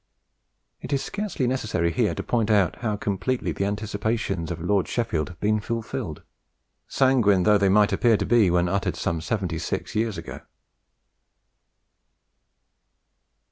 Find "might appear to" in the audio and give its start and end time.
7.69-8.25